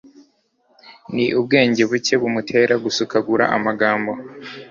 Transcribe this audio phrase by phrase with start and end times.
[1.13, 4.11] ni ubwenge buke bumutera gusukagura amagambo